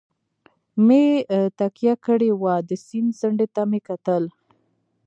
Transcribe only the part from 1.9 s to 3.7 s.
کړې وه، د سیند څنډې ته